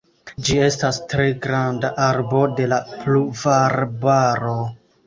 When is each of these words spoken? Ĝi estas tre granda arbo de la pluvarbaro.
Ĝi 0.45 0.55
estas 0.67 0.99
tre 1.11 1.27
granda 1.43 1.93
arbo 2.07 2.43
de 2.61 2.69
la 2.73 2.83
pluvarbaro. 2.97 4.61